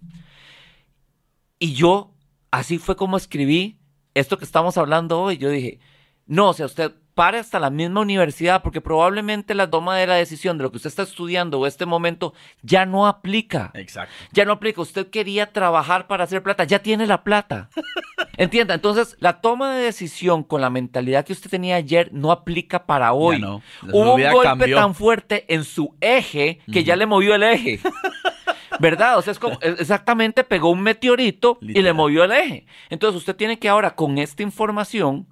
[1.60, 2.14] Y yo,
[2.52, 3.80] así fue como escribí
[4.14, 5.38] esto que estamos hablando hoy.
[5.38, 5.80] Yo dije,
[6.26, 10.16] no, o sea, usted pare hasta la misma universidad porque probablemente la toma de la
[10.16, 13.72] decisión de lo que usted está estudiando o este momento ya no aplica.
[13.76, 14.14] Exacto.
[14.32, 14.82] Ya no aplica.
[14.82, 17.70] Usted quería trabajar para hacer plata, ya tiene la plata.
[18.38, 22.86] Entienda, entonces la toma de decisión con la mentalidad que usted tenía ayer no aplica
[22.86, 23.40] para hoy.
[23.40, 23.62] no.
[23.84, 27.80] Hubo un golpe tan fuerte en su eje que ya le movió el eje.
[28.80, 29.18] ¿Verdad?
[29.18, 32.66] O sea, es como exactamente pegó un meteorito y le movió el eje.
[32.90, 35.28] Entonces usted tiene que ahora con esta información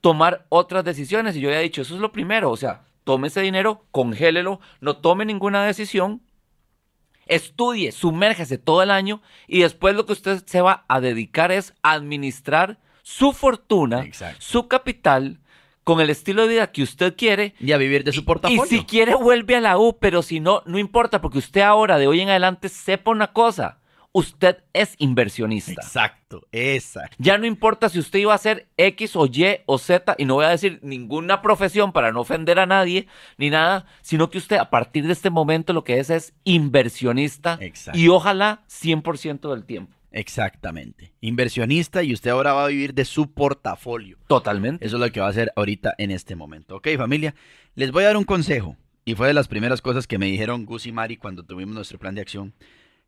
[0.00, 1.36] tomar otras decisiones.
[1.36, 2.50] Y yo ya he dicho, eso es lo primero.
[2.50, 6.22] O sea, tome ese dinero, congélelo, no tome ninguna decisión,
[7.26, 11.74] estudie, sumérgese todo el año y después lo que usted se va a dedicar es
[11.82, 14.06] a administrar su fortuna,
[14.38, 15.38] su capital,
[15.84, 17.54] con el estilo de vida que usted quiere.
[17.60, 18.64] Y a vivir de su portafolio.
[18.64, 21.98] Y si quiere, vuelve a la U, pero si no, no importa, porque usted ahora,
[21.98, 23.78] de hoy en adelante, sepa una cosa.
[24.16, 25.72] Usted es inversionista.
[25.72, 27.16] Exacto, exacto.
[27.18, 30.34] Ya no importa si usted iba a hacer X o Y o Z, y no
[30.34, 34.58] voy a decir ninguna profesión para no ofender a nadie ni nada, sino que usted
[34.58, 37.98] a partir de este momento lo que es es inversionista Exacto.
[37.98, 39.96] y ojalá 100% del tiempo.
[40.14, 41.12] Exactamente.
[41.20, 44.16] Inversionista y usted ahora va a vivir de su portafolio.
[44.28, 44.86] Totalmente.
[44.86, 46.76] Eso es lo que va a hacer ahorita en este momento.
[46.76, 47.34] Ok, familia,
[47.74, 48.76] les voy a dar un consejo.
[49.04, 51.98] Y fue de las primeras cosas que me dijeron Gus y Mari cuando tuvimos nuestro
[51.98, 52.54] plan de acción.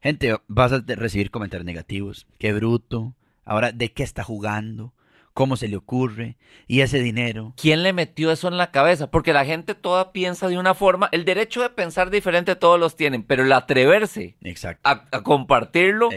[0.01, 2.27] Gente, vas a recibir comentarios negativos.
[2.41, 3.15] Qué bruto.
[3.45, 4.93] Ahora, ¿de qué está jugando?
[5.37, 7.53] Cómo se le ocurre y ese dinero.
[7.61, 9.11] ¿Quién le metió eso en la cabeza?
[9.11, 12.97] Porque la gente toda piensa de una forma, el derecho de pensar diferente todos los
[12.97, 14.39] tienen, pero el atreverse
[14.83, 16.09] A, compartirlo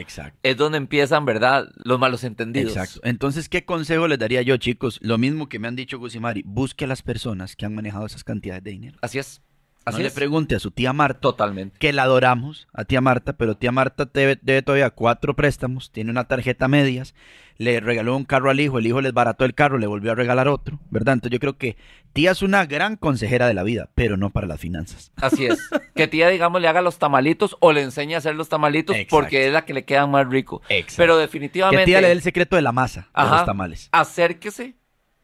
[0.42, 1.66] es donde empiezan, ¿verdad?
[1.84, 2.72] Los malos entendidos.
[2.72, 3.02] Exacto.
[3.04, 5.00] Entonces, ¿qué consejo les daría yo, chicos?
[5.02, 7.76] Lo mismo que me han dicho Gus y Mari, busque a las personas que han
[7.76, 9.00] manejado esas cantidades de dinero.
[9.02, 9.42] Así es.
[9.90, 11.20] Así no le pregunte a su tía Marta.
[11.20, 11.78] Totalmente.
[11.80, 16.12] Que la adoramos, a tía Marta, pero tía Marta debe, debe todavía cuatro préstamos, tiene
[16.12, 17.14] una tarjeta medias
[17.60, 20.16] le regaló un carro al hijo, el hijo les barató el carro, le volvió a
[20.16, 21.16] regalar otro, ¿verdad?
[21.16, 21.76] Entonces yo creo que
[22.14, 25.12] tía es una gran consejera de la vida, pero no para las finanzas.
[25.18, 25.60] Así es.
[25.96, 29.46] que tía, digamos, le haga los tamalitos o le enseñe a hacer los tamalitos porque
[29.46, 30.62] es la que le quedan más rico.
[30.70, 31.04] Exacto.
[31.04, 31.84] Pero definitivamente...
[31.84, 33.90] Que tía le dé el secreto de la masa de los tamales.
[33.92, 34.79] Acérquese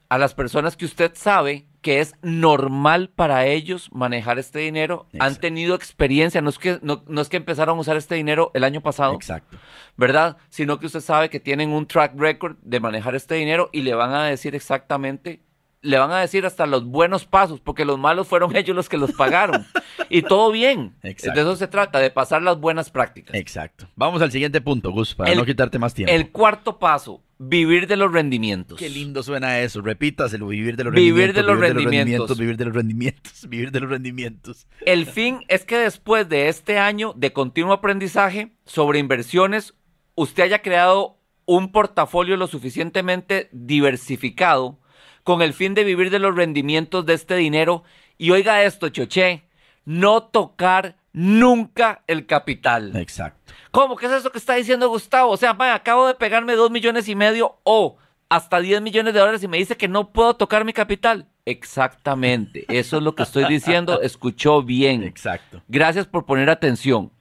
[0.10, 5.08] a las personas que usted sabe que es normal para ellos manejar este dinero.
[5.20, 8.64] Han tenido experiencia, no es, que, no, es que empezaron a usar este dinero el
[8.64, 9.14] año pasado.
[9.14, 9.58] Exacto.
[9.96, 10.38] ¿Verdad?
[10.50, 13.94] Sino que usted sabe que tienen un track record de manejar este dinero y le
[13.94, 15.42] van a decir exactamente
[15.86, 18.98] le van a decir hasta los buenos pasos, porque los malos fueron ellos los que
[18.98, 19.66] los pagaron.
[20.10, 20.96] y todo bien.
[21.04, 21.36] Exacto.
[21.36, 23.36] De eso se trata, de pasar las buenas prácticas.
[23.36, 23.88] Exacto.
[23.96, 26.14] Vamos al siguiente punto, Gus, para El- no quitarte más tiempo.
[26.14, 28.80] El cuarto paso, vivir de los rendimientos.
[28.80, 29.82] Qué lindo suena eso.
[29.82, 31.36] Repítaselo, vivir de los Vivir rendimientos.
[31.36, 32.38] de los rendimientos.
[32.38, 33.46] Vivir de los rendimientos.
[33.50, 34.68] Vivir de los rendimientos.
[34.86, 39.74] El fin es que después de este año de continuo aprendizaje sobre inversiones,
[40.16, 44.80] usted haya creado un portafolio lo suficientemente diversificado
[45.26, 47.84] con el fin de vivir de los rendimientos de este dinero.
[48.18, 49.44] Y oiga esto, Choché,
[49.84, 52.96] no tocar nunca el capital.
[52.96, 53.52] Exacto.
[53.72, 53.96] ¿Cómo?
[53.98, 55.32] ¿Qué es eso que está diciendo Gustavo?
[55.32, 57.98] O sea, mae, acabo de pegarme dos millones y medio o
[58.30, 61.28] hasta 10 millones de dólares y me dice que no puedo tocar mi capital.
[61.46, 64.00] Exactamente, eso es lo que estoy diciendo.
[64.04, 65.04] Escuchó bien.
[65.04, 65.64] Exacto.
[65.68, 67.12] Gracias por poner atención.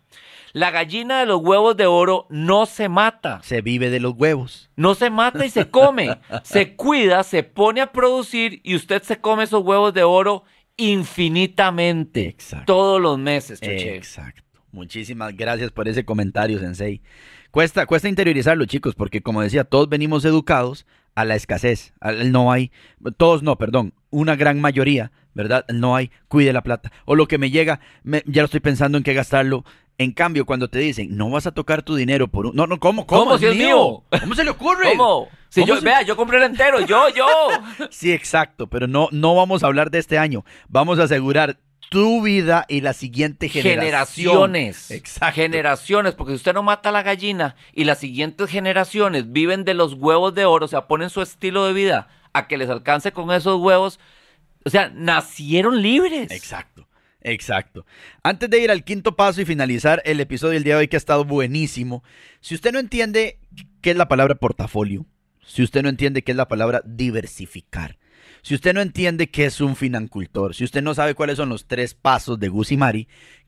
[0.55, 3.40] La gallina de los huevos de oro no se mata.
[3.43, 4.71] Se vive de los huevos.
[4.77, 6.17] No se mata y se come.
[6.45, 10.45] Se cuida, se pone a producir y usted se come esos huevos de oro
[10.77, 12.29] infinitamente.
[12.29, 12.67] Exacto.
[12.73, 13.97] Todos los meses, Choche.
[13.97, 14.43] Exacto.
[14.73, 17.03] Muchísimas gracias por ese comentario, Sensei.
[17.51, 21.95] Cuesta, cuesta interiorizarlo, chicos, porque como decía, todos venimos educados a la escasez.
[22.01, 22.73] Al no hay,
[23.17, 25.64] todos no, perdón, una gran mayoría, ¿verdad?
[25.73, 26.90] No hay, cuide la plata.
[27.05, 29.64] O lo que me llega, me- ya lo estoy pensando en qué gastarlo.
[29.96, 32.57] En cambio, cuando te dicen, no vas a tocar tu dinero por un...
[32.57, 33.07] No, no, ¿cómo?
[33.07, 33.24] ¿Cómo?
[33.24, 33.38] ¿Cómo?
[33.38, 34.02] Si es mío.
[34.20, 34.96] ¿Cómo se le ocurre?
[34.96, 35.28] ¿Cómo?
[35.48, 37.26] Si ¿Cómo yo, se- vea, yo compré el entero, yo, yo.
[37.90, 40.44] Sí, exacto, pero no, no vamos a hablar de este año.
[40.68, 41.59] Vamos a asegurar
[41.90, 43.85] tu vida y la siguiente generación.
[43.85, 44.90] Generaciones.
[44.90, 45.37] Exacto.
[45.37, 49.74] Generaciones, porque si usted no mata a la gallina y las siguientes generaciones viven de
[49.74, 53.12] los huevos de oro, o sea, ponen su estilo de vida a que les alcance
[53.12, 54.00] con esos huevos,
[54.64, 56.33] o sea, nacieron libres.
[56.33, 56.88] Exacto,
[57.24, 57.84] exacto.
[58.22, 60.96] Antes de ir al quinto paso y finalizar el episodio del día de hoy que
[60.96, 62.04] ha estado buenísimo,
[62.40, 63.40] si usted no entiende
[63.80, 65.06] qué es la palabra portafolio,
[65.44, 67.98] si usted no entiende qué es la palabra diversificar,
[68.44, 71.66] si usted no entiende qué es un financultor, si usted no sabe cuáles son los
[71.66, 72.78] tres pasos de Gus y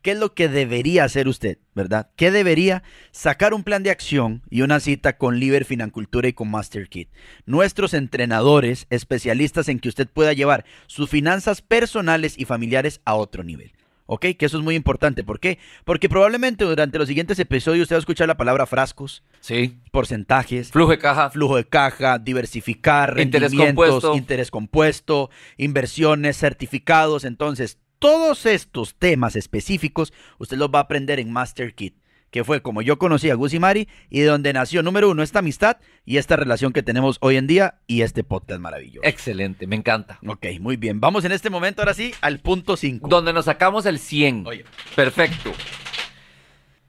[0.01, 2.09] ¿qué es lo que debería hacer usted, verdad?
[2.15, 2.81] ¿Qué debería
[3.11, 7.09] sacar un plan de acción y una cita con Liber Financultura y con Master Kit?
[7.45, 13.43] Nuestros entrenadores, especialistas en que usted pueda llevar sus finanzas personales y familiares a otro
[13.43, 13.76] nivel.
[14.07, 14.25] ¿Ok?
[14.39, 15.23] Que eso es muy importante.
[15.23, 15.59] ¿Por qué?
[15.85, 19.77] Porque probablemente durante los siguientes episodios usted va a escuchar la palabra frascos, Sí.
[19.91, 21.29] porcentajes, Flujo de caja.
[21.29, 24.15] flujo de caja, diversificar, Interés rendimientos, compuesto.
[24.17, 27.25] interés compuesto, inversiones, certificados.
[27.25, 31.95] Entonces, todos estos temas específicos usted los va a aprender en Master Kit,
[32.31, 35.23] que fue como yo conocí a Gus y Mari y de donde nació, número uno,
[35.23, 39.07] esta amistad y esta relación que tenemos hoy en día y este podcast maravilloso.
[39.07, 40.19] Excelente, me encanta.
[40.25, 40.99] Ok, muy bien.
[40.99, 43.07] Vamos en este momento ahora sí al punto 5.
[43.07, 44.47] Donde nos sacamos el 100.
[44.47, 44.65] Oye.
[44.95, 45.51] Perfecto.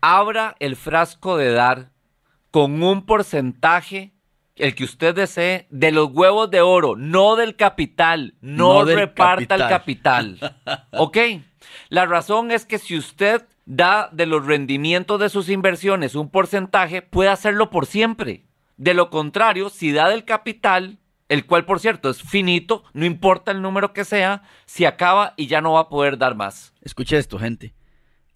[0.01, 1.91] Abra el frasco de dar
[2.51, 4.13] con un porcentaje,
[4.57, 8.35] el que usted desee, de los huevos de oro, no del capital.
[8.41, 10.57] No, No del reparta el capital.
[10.93, 11.19] ¿Ok?
[11.89, 17.03] La razón es que si usted da de los rendimientos de sus inversiones un porcentaje,
[17.03, 18.47] puede hacerlo por siempre.
[18.79, 23.53] De lo contrario, si da del capital, el cual por cierto es finito, no importa
[23.53, 26.73] el número que sea, se acaba y ya no va a poder dar más.
[26.81, 27.75] Escuche esto, gente.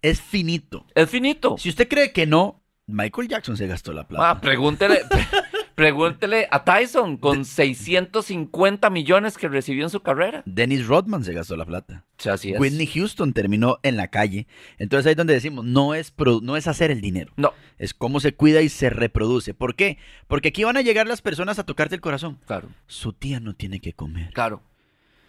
[0.03, 0.85] Es finito.
[0.93, 1.57] Es finito.
[1.57, 4.29] Si usted cree que no, Michael Jackson se gastó la plata.
[4.29, 5.01] Ah, pregúntele,
[5.75, 10.43] pregúntele a Tyson con 650 millones que recibió en su carrera.
[10.45, 12.05] Dennis Rodman se gastó la plata.
[12.17, 12.59] O sea, así es.
[12.59, 14.47] Whitney Houston terminó en la calle.
[14.77, 17.33] Entonces ahí es donde decimos, no es, no es hacer el dinero.
[17.37, 19.53] No, Es cómo se cuida y se reproduce.
[19.53, 19.97] ¿Por qué?
[20.27, 22.39] Porque aquí van a llegar las personas a tocarte el corazón.
[22.45, 24.31] claro, Su tía no tiene que comer.
[24.33, 24.61] claro.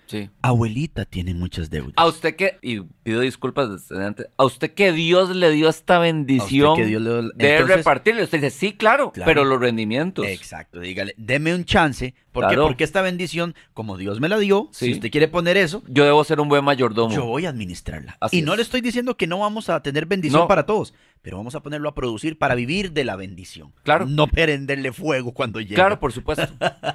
[0.06, 0.28] Sí.
[0.42, 1.94] Abuelita tiene muchas deudas.
[1.96, 5.98] A usted que, y pido disculpas desde antes, a usted que Dios le dio esta
[5.98, 8.22] bendición que Dios le dio- de Entonces- repartirle.
[8.24, 9.26] Usted dice, sí, claro, Claro.
[9.28, 10.26] pero los rendimientos.
[10.26, 12.14] Exacto, dígale, deme un chance.
[12.32, 12.54] ¿Por qué?
[12.54, 12.66] Claro.
[12.66, 16.24] Porque esta bendición, como Dios me la dio, si usted quiere poner eso, Yo debo
[16.24, 17.14] ser un buen mayordomo.
[17.14, 18.16] yo voy a administrarla.
[18.20, 20.48] Así y no le estoy diciendo que no vamos a tener bendición No.
[20.48, 23.72] para todos, pero vamos a ponerlo a producir para vivir de la bendición.
[23.82, 24.04] Claro.
[24.06, 25.74] No prenderle fuego cuando llegue.
[25.74, 26.46] Claro, por supuesto.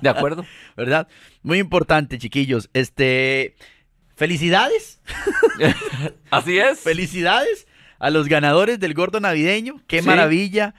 [0.01, 0.45] De acuerdo.
[0.77, 1.07] ¿Verdad?
[1.41, 2.69] Muy importante, chiquillos.
[2.73, 3.55] Este.
[4.15, 5.01] Felicidades.
[6.29, 6.79] Así es.
[6.81, 9.81] Felicidades a los ganadores del gordo navideño.
[9.87, 10.07] Qué Sí.
[10.07, 10.75] maravilla.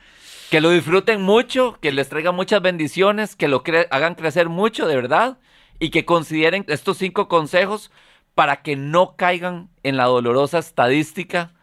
[0.49, 4.87] Que lo disfruten mucho, que les traigan muchas bendiciones, que lo cre- hagan crecer mucho,
[4.87, 5.37] de verdad,
[5.79, 7.91] y que consideren estos cinco consejos
[8.33, 11.53] para que no caigan en la dolorosa estadística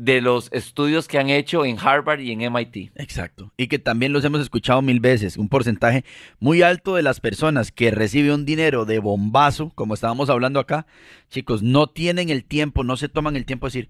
[0.00, 2.92] de los estudios que han hecho en Harvard y en MIT.
[2.96, 3.52] Exacto.
[3.58, 5.36] Y que también los hemos escuchado mil veces.
[5.36, 6.04] Un porcentaje
[6.38, 10.86] muy alto de las personas que reciben un dinero de bombazo, como estábamos hablando acá,
[11.28, 13.88] chicos, no tienen el tiempo, no se toman el tiempo de decir,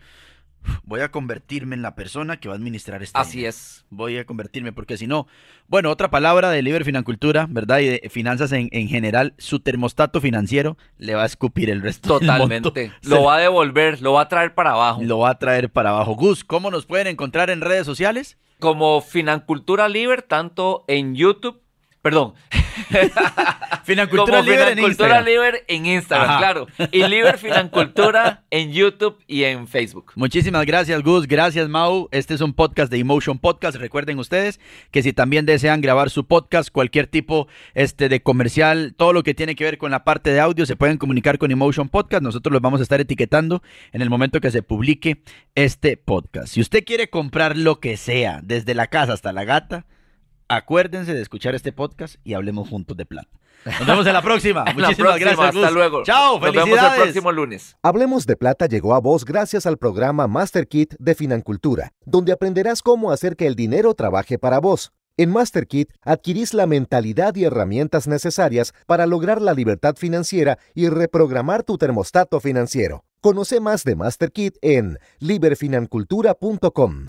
[0.85, 3.85] voy a convertirme en la persona que va a administrar este Así es.
[3.91, 5.27] Voy a convertirme, porque si no,
[5.69, 7.79] bueno, otra palabra de Liber Financultura, ¿verdad?
[7.81, 12.19] Y de finanzas en, en general, su termostato financiero le va a escupir el resto
[12.19, 12.29] del.
[12.29, 12.93] Totalmente.
[13.03, 15.03] Se Lo va a devolver, lo va a traer para abajo.
[15.03, 16.15] lo va a traer para abajo.
[16.15, 18.39] Gus, ¿cómo nos pueden encontrar en redes sociales?
[18.59, 21.61] Como Financultura Liber, tanto en YouTube,
[22.03, 22.35] perdón,
[23.85, 25.25] Financultura como Libre en Financultura Instagram.
[25.25, 26.39] Liber en Instagram, Ajá.
[26.39, 26.67] claro.
[26.93, 30.13] Y Liber Financultura en YouTube y en Facebook.
[30.15, 31.27] Muchísimas gracias, Gus.
[31.27, 32.09] Gracias, Mau.
[32.13, 33.77] Este es un podcast de Emotion Podcast.
[33.77, 39.13] Recuerden ustedes que si también desean grabar su podcast, cualquier tipo este, de comercial, todo
[39.13, 41.89] lo que tiene que ver con la parte de audio, se pueden comunicar con Emotion
[41.89, 42.23] Podcast.
[42.23, 45.23] Nosotros los vamos a estar etiquetando en el momento que se publique
[45.55, 46.49] este podcast.
[46.49, 49.87] Si usted quiere comprar lo que sea, desde la casa hasta la gata,
[50.51, 53.29] acuérdense de escuchar este podcast y hablemos juntos de plata.
[53.65, 54.65] Nos vemos en la próxima.
[54.65, 55.63] Muchísimas próxima, gracias, Gus.
[55.65, 56.03] Hasta luego.
[56.05, 56.97] Chao, Nos vemos felicidades.
[56.97, 57.77] el próximo lunes.
[57.83, 62.83] Hablemos de Plata llegó a vos gracias al programa Master Kit de Financultura, donde aprenderás
[62.83, 64.93] cómo hacer que el dinero trabaje para vos.
[65.17, 70.89] En Master Kit adquirís la mentalidad y herramientas necesarias para lograr la libertad financiera y
[70.89, 73.05] reprogramar tu termostato financiero.
[73.21, 77.05] Conoce más de Master Kit en liberfinancultura.com.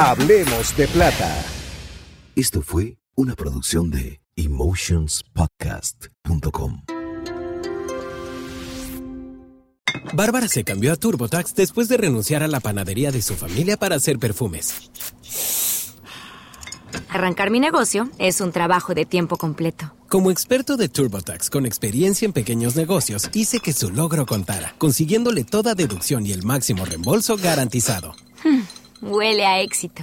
[0.00, 1.44] Hablemos de Plata.
[2.36, 6.84] Esto fue una producción de emotionspodcast.com.
[10.12, 13.96] Bárbara se cambió a TurboTax después de renunciar a la panadería de su familia para
[13.96, 14.88] hacer perfumes.
[17.08, 19.92] Arrancar mi negocio es un trabajo de tiempo completo.
[20.08, 25.42] Como experto de TurboTax con experiencia en pequeños negocios, hice que su logro contara, consiguiéndole
[25.42, 28.14] toda deducción y el máximo reembolso garantizado.
[29.02, 30.02] Huele a éxito.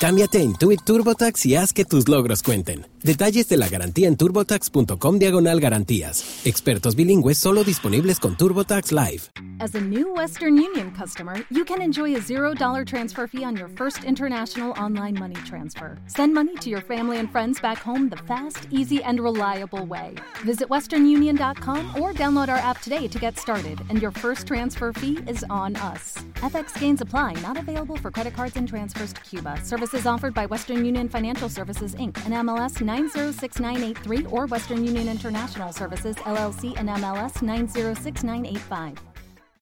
[0.00, 2.86] Cámbiate a Intuit TurboTax y haz que tus logros cuenten.
[3.06, 6.44] Detalles de la garantía en turbotax.com diagonal garantías.
[6.44, 9.30] Expertos bilingües solo disponibles con TurboTax Live.
[9.58, 13.68] As a new Western Union customer, you can enjoy a $0 transfer fee on your
[13.68, 15.96] first international online money transfer.
[16.08, 20.14] Send money to your family and friends back home the fast, easy, and reliable way.
[20.44, 25.18] Visit westernunion.com or download our app today to get started, and your first transfer fee
[25.26, 26.18] is on us.
[26.42, 29.60] FX gains apply, not available for credit cards and transfers to Cuba.
[29.64, 32.16] Services offered by Western Union Financial Services Inc.
[32.26, 39.15] and MLS 906983 or Western Union International Services LLC and MLS 906985.